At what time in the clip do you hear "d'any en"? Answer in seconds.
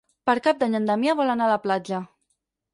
0.63-0.89